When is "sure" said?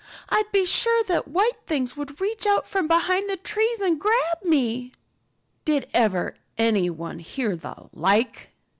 0.65-1.03